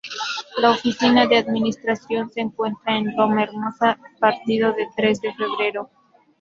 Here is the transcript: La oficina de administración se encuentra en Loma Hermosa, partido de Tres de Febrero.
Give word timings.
La 0.57 0.71
oficina 0.71 1.27
de 1.27 1.37
administración 1.37 2.31
se 2.31 2.41
encuentra 2.41 2.97
en 2.97 3.15
Loma 3.15 3.43
Hermosa, 3.43 3.99
partido 4.19 4.73
de 4.73 4.87
Tres 4.97 5.21
de 5.21 5.31
Febrero. 5.35 5.91